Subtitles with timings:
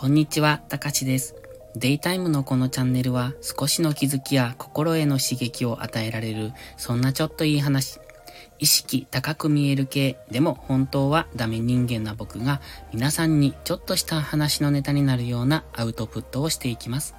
[0.00, 1.34] こんにちは、たかしです。
[1.76, 8.00] デイタイムのこのチャンネルは少しの気づきや心への刺激を与えられる、そんなちょっといい話。
[8.58, 12.62] 意識高く見える系でも本当はダメ人間な僕が
[12.94, 17.14] 皆さんにちょっとした話のネタになるようなアウトプットをしていきます。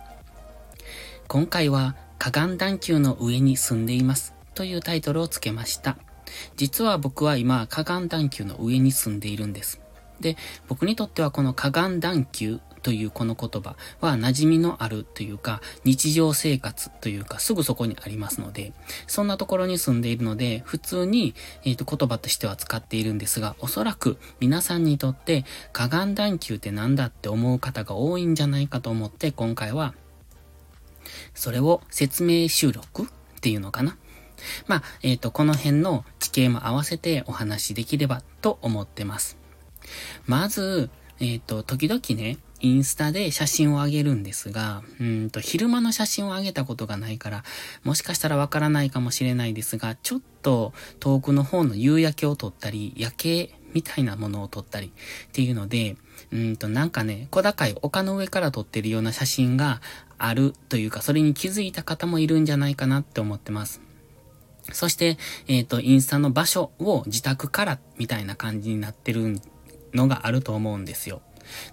[1.27, 5.99] 今回は河岸段丘の上に住んでいますというタイトルをつけました。
[6.55, 9.81] 実は僕は今河岸段丘の上に住んでいるんです。
[10.19, 10.35] で、
[10.67, 18.73] 僕にとってはこの河岸段丘というこの言葉は馴染みのあるというか、日常生活というか、すぐそこにありますので、
[19.07, 29.93] そんなところに住んでいるので、普通に、え、ー、と、言葉としては使っているんですが、おそらく皆さんにとって、河岸段丘って何だって思う方が多いんじゃないかと思って、今回は、
[31.33, 33.07] それを説明収録っ
[33.41, 33.97] ていうのかな。
[34.67, 39.37] まあ、えっ、ー、と、この辺の地形も合わせてお話しできればと思ってます。
[40.25, 47.43] まず、えっ、ー、と、時々ね、インスタで写真をあげるんですが、うんと、昼間の写真をあげたことがないから、
[47.83, 55.97] もしかしたらわからないかもしれないですが、ちょっと遠くの方の夕焼けを撮ったり、夜景みたいなものを撮ったりっていうので、
[56.31, 59.81] うんと、なんかね、小高い丘の上から撮ってるような写真が
[60.17, 63.81] あるというか、それに気づいた方もいるんじゃないかなって思ってます。
[64.71, 65.17] そして、
[65.47, 69.39] えっ、ー、と、インスタの場所を自宅からみたいな感じになってる
[69.93, 71.21] のがあると思うんですよ。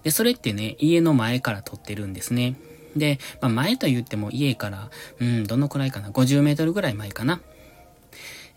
[0.03, 2.55] で、それってね、家の前から撮ってるんですね。
[2.95, 4.89] で、まあ、前と言っても家から、
[5.19, 7.41] うん、どのくらいかな、50メートルぐらい前かな？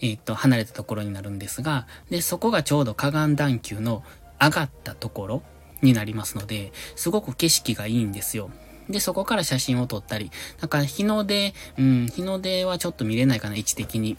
[0.00, 4.02] えっ、と、離れたところになるんですが、で、そこがちょうど河岸段丘の
[4.40, 5.42] 上がったところ
[5.80, 8.50] になりますので、すごく景色がいいんですよ。
[8.88, 14.16] で、そこから写真を撮ったり、だか日の出、うん、日の出はちょっと見れないかな、位置的に。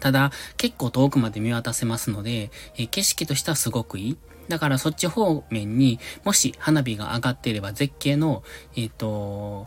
[0.00, 4.16] ただ、結構遠くまで見渡せますので、え景色としてはすごくいい。
[4.48, 8.42] だからそっち方面に、もし花火が上がっていれば絶景の、
[8.76, 9.66] えっ、ー、と、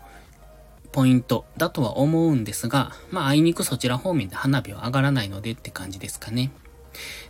[0.91, 6.51] ポイントだとは思うんですが、まあ、あいにくそちら方面で花火は上がらないのでって感じですかね。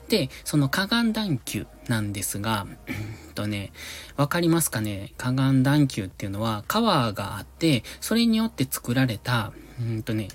[0.07, 2.67] で、その河岸段丘なんですが、
[3.35, 3.71] とね、
[4.15, 5.13] わかりますかね？
[5.17, 10.29] 河岸段丘っていうのは川があって、それによって作られた、うんとね、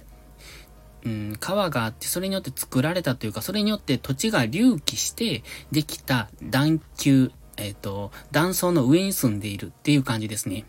[1.05, 10.65] うん、川があって、それによって作られたというか、それによって土地が隆起してできた段丘、えっ、ー、と、断層の上に住んでいるっていう感じですね。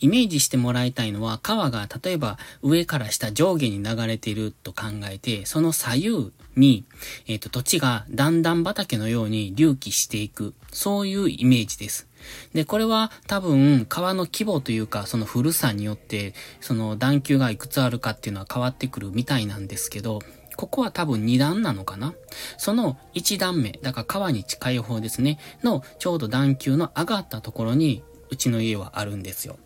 [0.00, 6.84] イメージしてもらいたいのは、川が例えば上から下上下に流れていると考えて、その左右に、
[7.26, 12.08] えっ、ー、と、土地が段々畑のように隆起していく、そういうイメージです。
[12.54, 20.20] で、これは多分川の規模というか、その古さによって、その段丘がいくつあるかっていうのは変わってくるみたいなんですけど、
[20.56, 22.14] ここは多分2段なのかな？
[22.56, 29.58] その1段目、だから川に近い方ですね、のちょうど段丘の上がったところに、うちの家はあるんですよ。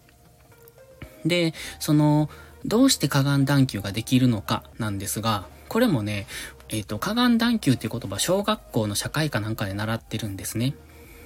[1.24, 2.28] で、その、
[2.64, 6.26] どうして河岸段丘ができるのかなんですが、これもね、
[6.70, 10.74] えっ、ー、と、河岸段丘っていう言葉、小学校の社会科なんかで習ってるんですね。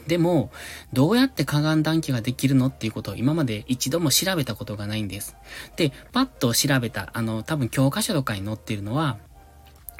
[0.06, 0.50] でも、
[0.93, 5.37] どうやって河岸暖気ができるのっていうことを今まで一度も調べたことがないんです。
[5.77, 9.19] で、パッと調べた、あの、多分教科書とかに載ってるのは、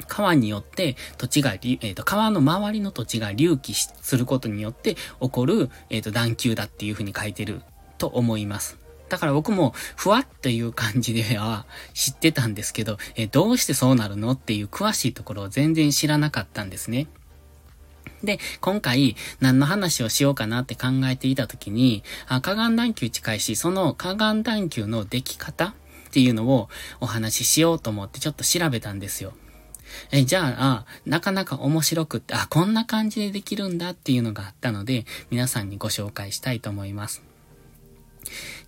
[0.07, 7.61] 川によって土地が、えっ、ー、と、川の周りの土地が隆起することによって起こる、えっ、ー、と、段丘だっていうふうに書いてる
[7.97, 8.84] と思います。
[9.09, 17.07] だから僕もふわっという感じでは知ってたんですけど、えどうしてそうなるのっていう詳しいところを全然知らなかったんですね。
[18.23, 25.73] で、今回何の話をしようかなって考えていたときに、あ河岸段丘近いし、その河岸段丘の出来方っ
[26.11, 29.33] ていうのをお話ししようと思ってちょっと調べたんですよ。
[30.11, 37.34] え、じゃあ、あ、なかなか面白くって、あ、こんな感じでできるんだっていうのがあったので、皆さんにご紹介したいと思います。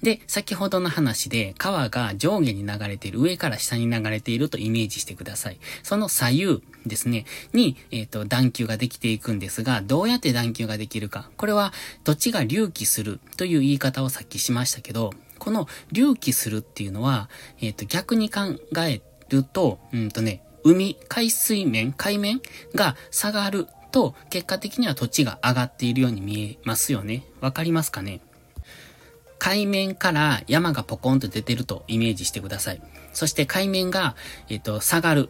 [0.02, 5.60] で、先ほどの話で川が上下に流れている、上から下に流れているとイメージしてください。
[5.84, 11.30] その左右ですね、に、えっ、ー、と、段丘ができていくんですが、どうやって段丘ができるか。
[11.38, 11.74] これは
[12.04, 17.30] 土地が隆起するという言い方をさっきしましたけど、この隆起するっていうのは、
[17.62, 18.42] えっ、ー、と、逆に考
[18.86, 22.42] えると、うんとね、海、海水面、海面
[22.76, 27.24] が下がると、結果的には土地が上がっているように見えますよね。
[27.40, 28.22] わかりますかね？
[29.40, 32.82] 海面から山がポコンと出てるとイメージしてください。
[33.14, 34.16] そして海面が、
[34.50, 35.30] えっ、ー、と、下がる。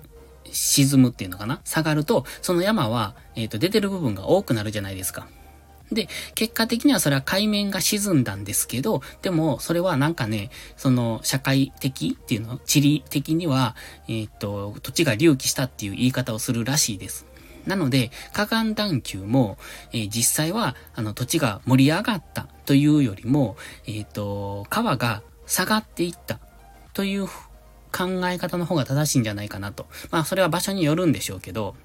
[0.50, 1.60] 沈むっていうのかな？
[1.66, 5.28] 下がると、その山は、えっ、ー、と、出てる部分が多くなるじゃないですか。
[5.92, 13.76] で、結果的にはそれは海面が沈んだんですけど、でも、それはなんかね、その、社会的っていうの、地理的には、
[14.08, 17.26] えっ、ー、と、土地が隆起したっていう言い方をするらしいです。
[17.66, 19.58] なので、河岸段丘も、
[19.92, 23.56] えー、実際は、あの、土地が盛り上がったというよりも、
[23.88, 26.40] えっ、ー、と、川が下がっていった
[26.94, 29.88] という考え方の方が正しいんじゃないかなと。
[30.12, 31.76] まあ、それは場所によるんでしょうけど、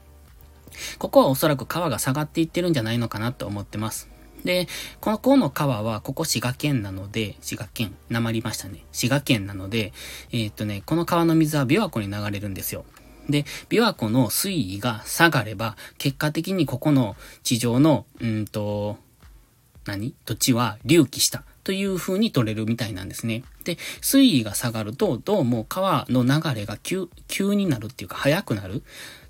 [0.98, 4.10] ここはおそらく川が下がっていってるんじゃないのかなと思ってます。
[4.44, 4.66] で、
[5.00, 8.84] このこの川は、ここ滋賀県なので、滋賀県、なまりましたね。
[8.90, 9.92] 滋賀県なので、
[10.32, 12.84] えー、っとね、この川の水は琵琶湖に流れるんですよ。
[13.30, 17.14] で、琵琶湖の水位が下がれば、結果的にここの
[17.44, 18.98] 地上の、うんと、
[19.86, 20.14] 何？
[20.24, 23.44] 土地は隆起したという風に取れるみたいなんですね。
[23.64, 28.82] で、水位が下がると、どうも川の流れが急、急になるっていうか、速くなる。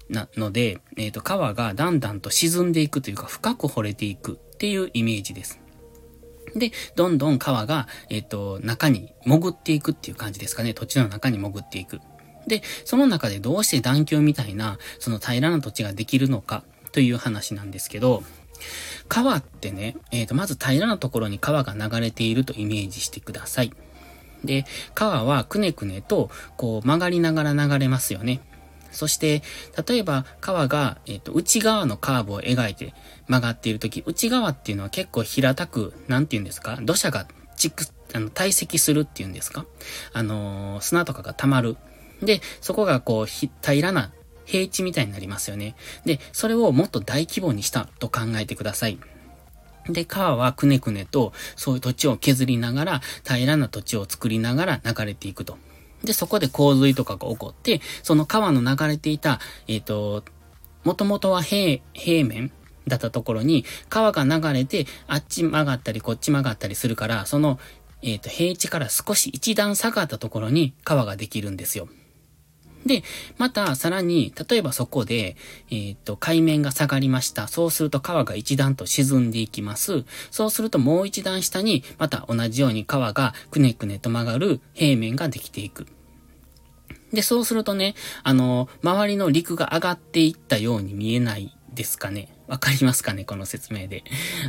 [0.08, 5.60] なので、えっ、ー、と、川がだんだんと沈んでいくというか、深く掘れていくっていうイメージです。
[6.54, 10.75] で、どんどん川が、えっ、ー、と、中に潜っていくっていう感じですかね。
[10.75, 12.00] 土地の中に潜っていく。
[12.46, 18.22] で、その中でどうして断橋みたいな、その平らな土地ができるのかという話なんですけど、
[19.12, 23.70] 川ってね、えっ、ー、と、まず平らなところに川が流れているとイメージしてください。
[24.43, 24.64] で、
[24.94, 28.41] 川はくねくねと、こう曲がりながら流れますよね。
[28.91, 29.43] そして、
[29.87, 32.94] 例えば川が、えっ、ー、と、内側のカーブを描いて
[33.29, 37.26] 曲がっているとき、内側っていうのは結構平たく、なんて言うんですか土砂が
[37.59, 39.67] 蓄、あの、堆積するっていうんですか
[40.14, 41.76] あのー、砂とかが溜まる。
[42.23, 43.50] で、そこがこう、平
[43.87, 44.11] らな
[44.44, 45.77] 平地みたいになりますよね。
[46.05, 48.99] で、それをもっと大規模にしたと考えてください。
[49.89, 55.59] で、川はくねくねと、そういう土地を削りながら、平らな土地を作りながら流れていくと。
[56.05, 60.25] で、そこで洪水とかが起こって、その川の流れていた、えっ、ー、と、
[60.85, 62.53] もともとは平、平面
[62.87, 67.59] だったところに、川が流れて、あっち曲がったり、こっち曲がったりするから、その、
[68.03, 71.88] えっ、ー、と、平地から少し一段下がったところに川ができるんですよ。
[72.87, 73.02] で、
[73.38, 75.37] また、さらに、例えばそこで、
[75.70, 77.49] えー、っと、海面が下がりました。
[77.49, 80.05] そうすると川が一段と沈んでいきます。
[80.31, 85.87] そうするともう一段下に、また同じように川がくねくねと曲がる平面ができていく。
[87.12, 92.28] で、そうするとね、あの、周りの陸が上がっていったように見えないですかね。
[92.49, 94.02] わかりますかねこの説明で。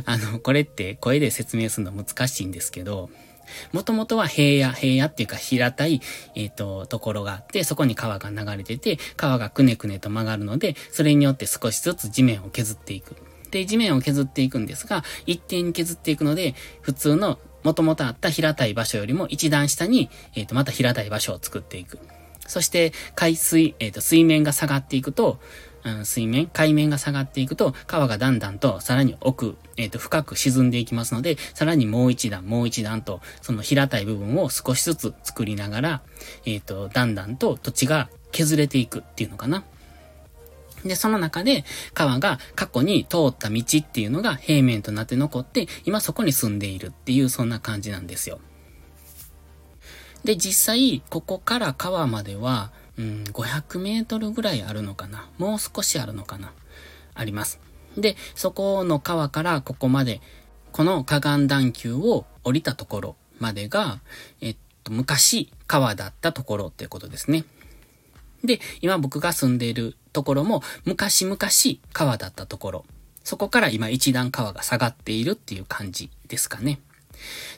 [0.06, 3.10] あの、これって声で説明するの難しいんですけど、
[3.72, 6.00] もともとは平野、平野っていうか平たい、
[6.34, 13.16] えっ、ー、と、ところがあって、そこに川が流れてて、川がくねくねと曲がるので、それによって少しずつ地面を削っていく。
[13.50, 21.98] で、地面を削っていくんですが、一定に削っていくので、普通の元々あった平たい場所よりも一段下に、えっ、ー、と、また平たい場所を作っていく。
[22.46, 25.38] そして、海水、えっ、ー、と、水面が下がっていくと、
[25.84, 36.02] うん、水面、海面が下がっていくと、川がだんだんとさらに奥、えっ、ー、と、深く沈んでいきますので、さらにもう一段、もう一段と、その平たい部分を少しずつ作りながら、
[36.46, 39.64] えっ、ー、と、だんだんと土地が削れていくっていうのかな。
[40.84, 48.38] で、その中で、川が過去に通った道っていうのが平面となって残って、今そこに住んでいるっていう、そんな感じなんですよ。
[50.24, 55.28] で、実際、ここから川までは、うん、500メートルぐらいあるのかな。
[55.38, 56.52] もう少しあるのかな。
[57.14, 57.60] あります。
[57.96, 60.20] で、そこの川からここまで、
[60.72, 64.00] この河岸段丘を降りたところまでが、
[64.40, 67.44] えっと、昔川だったところっていうことですね。
[68.42, 71.38] で、今僕が住んでいるところも、昔々
[71.92, 72.84] 川だったところ。
[73.24, 76.78] そこから今一段川が下がっているっていう感じですかね。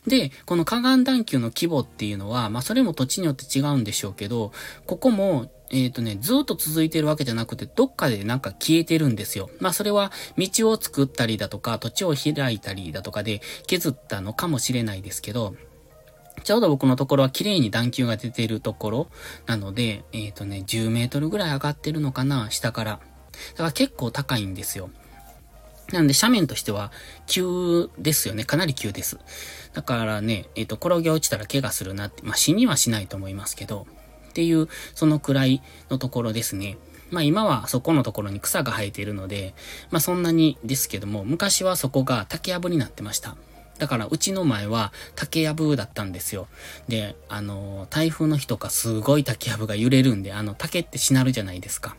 [0.06, 4.52] で、この河岸段丘の規模っていうのは、まあそれも土地によって違うんでしょうけど、
[4.87, 9.50] ここも、えっ、ー、とね、ずっと続いてるわけじゃなくて、どっかでなんか消えてるんですよ。
[9.61, 15.54] まあそれは道を作ったりだとか、土地を開いたりだとかで削ったのかもしれないですけど、
[16.44, 19.08] ちょうど僕のところは綺麗に段丘が出てるところ
[19.46, 22.90] なので、えっ、ー、とね、10メートルぐらい上がってるのかな、下から。
[22.92, 22.99] だ
[23.56, 24.90] から結構高いんですよ。
[25.92, 26.90] なんで斜面としては
[27.26, 28.44] 急ですよね。
[28.44, 29.18] かなり急です。
[29.72, 33.86] だからね、えっ、ー、と、転げ落ちたら怪我するなって、まあ死にはしないと思いますけど、
[34.30, 36.76] っていう、そのくらいのところですね。
[37.10, 39.54] まあ今はそこのところに草が生えているので、
[39.90, 43.36] まあそんなにですけども、昔はそこが竹やぶになってました。
[43.78, 46.48] だからうちの前は竹やぶだったんですよ。
[46.88, 51.96] で、あの、台風の日とかすごい竹やぶが揺れるんで、あの竹ってしなるじゃないですか。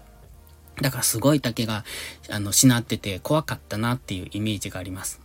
[0.82, 1.84] だからすごい竹が、
[2.30, 5.20] あの、しなってて怖かったなっていうイメージがあります。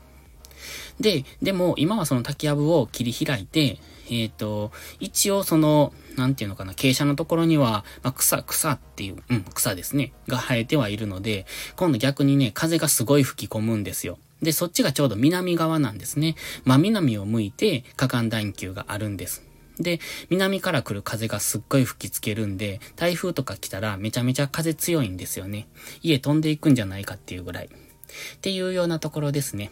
[1.00, 3.78] で、でも今はその竹やぶを切り開いて、
[4.10, 14.18] えっ、ー、と、一応その、なんていうのかな、傾斜のところには、まあ、草、草っていう、うん、草ですね、が生えてはいるので、今度逆にね、風がすごい吹き込むんですよ。
[14.42, 16.34] で、そっちがちょうど南側なんですね。
[16.64, 19.44] まあ、南を向いて、河岸段丘があるんです。
[19.78, 20.00] で、
[20.30, 25.68] 南から来る風がすっごい吹きつけるんで、台風とか来たらめちゃめちゃ風強いんですよね。
[26.02, 27.66] 家飛んでいくんじゃないかっていうぐらい。
[27.66, 29.70] っていうようなところですね。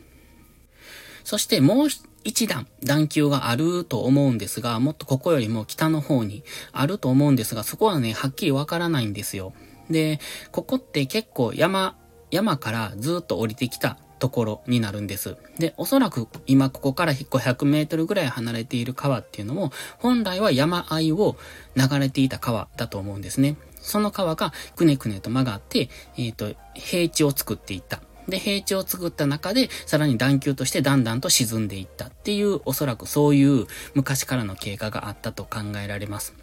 [1.25, 1.89] そしてもう、
[2.23, 9.53] 一段、段丘があると思うんですが、もっとここよりも北の方にあると思うんですが、そこはね、はっきりわからないんですよ。
[9.91, 10.21] で、
[10.53, 11.97] ここって結構山、
[12.31, 15.37] 山からずっと降りてきたところになるんです。
[15.59, 21.37] で、おそらく今ここから500メートルぐらい離れている川っていうのも、本来は山あいを
[21.75, 23.57] 流れていた川だと思うんですね。
[23.81, 28.01] その川がくねくねと曲がって、えっ、ー、と、平地を作っていった。
[28.29, 36.35] で、平地を作った中で、さらに段丘としてだんだんと沈んでいったっていう、おそらくそういう昔からの経過があったと考えられます。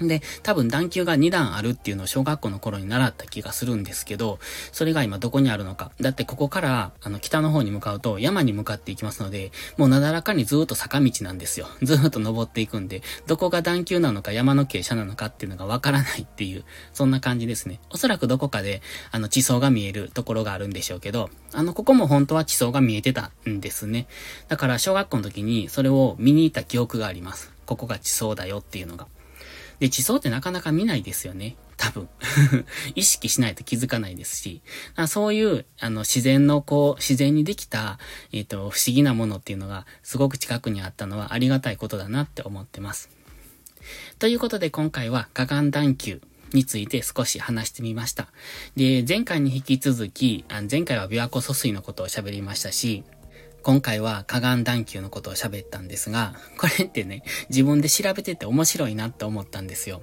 [0.00, 4.38] で、多分段丘が2段あるっていうのを小学校の頃に習った気がするんですけど、
[4.72, 5.92] それが今どこにあるのか。
[6.00, 11.68] だってここから、あの、北の方に向かうと山に向かっていきますので、もうなだらかにずっと坂道なんですよ。
[11.82, 17.80] ずっと登っていくんで、どこが段丘なのか山の傾斜なのかっていうのがわからないっていう、そんな感じですね。
[17.90, 24.06] おそらくどこかで、あの、地層が見えるところがあるんでしょうけど、あの、ここも本当は地層が見えてたんですね。
[24.48, 27.52] だから小学校の時にそれを見に行った記憶があります。
[27.66, 29.06] ここが地層だよっていうのが。
[29.80, 31.56] で、地層ってなかなか見ないですよね。
[31.76, 32.08] 多分。
[32.94, 34.62] 意識しないと気づかないですし、
[35.08, 37.98] そういう、あの、自然のこう、自然にできた、
[38.32, 43.10] えっ、ー、と、不思議なものっていうのが、すごく近くにあったのはありがたいことだなって思ってます。
[44.18, 46.20] ということで今回は、河岸段丘
[46.52, 48.28] について少し話してみました。
[48.76, 53.04] で、前回に引き続き、あ前回は琵琶湖疎水のことを喋りましたし、
[53.64, 60.02] 今回は河岸段丘のことを喋ったんですが、これってね、自分で調べてて面白いなって思ったんですよ。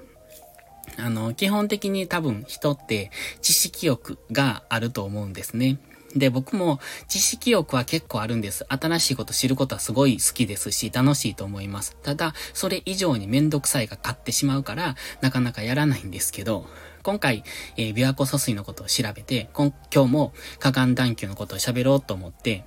[0.97, 3.11] あの、基本的に多分人って
[3.43, 5.77] 知識欲があると思うんですね。
[6.15, 8.65] で、僕も知識欲は結構あるんです。
[8.67, 11.95] 新しいこと知ることはすごい好きですし、楽しいと思います。
[12.01, 16.65] ただ、それ以上にめんどくさいが勝ってしまうから、なかなかやらないんですけど、
[17.03, 17.43] 今回、
[17.77, 22.65] えー、琵琶湖疎水のことを調べて、今日も河岸段丘のことを喋ろうと思って、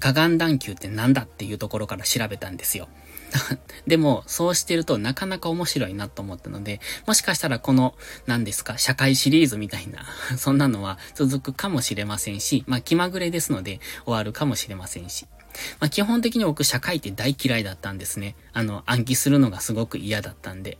[0.00, 2.88] 河岸段丘って何だっていうところから調べたんですよ。
[3.86, 7.94] でも、そうしてるとなかなか面白いなと思ったので、もしかしたらこの、
[8.26, 15.26] 何ですか、社会シリーズみたいな、 そんなのは続くかもしれませんし、まあ気まぐれですので終わるかもしれませんし。
[15.80, 18.36] まあ基本的に僕社会って大嫌いだったんですね。
[18.52, 20.78] あの、暗記するのがすごく嫌だったんで。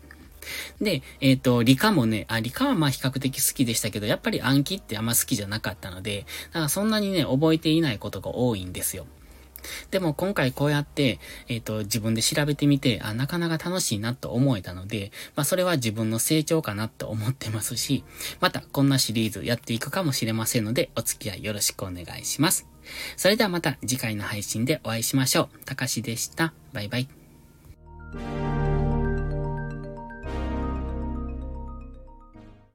[0.80, 9.06] で、えっ、ー、と、理科もね、あ、理科はまあ比較的好きでしたけど、やっぱり暗記ってあんま好きじゃなかったので、だからそんなにね、覚えていないことが多いんですよ。
[9.90, 18.04] でも今回こうやって、えっ、ー、と、自分で調べてみて、あ、なかなか楽しいなと思えたので、まあそれは自分の成長かなと思ってますし、
[18.40, 22.66] またこんなシリーズやっていくかもしれませんので、お付き合いよろしくお願いします。
[23.16, 25.64] それではまた次回の配信でお会いしましょう。
[25.64, 26.52] たかしでした。
[26.72, 28.65] バイバイ。